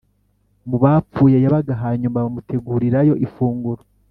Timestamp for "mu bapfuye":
0.69-1.37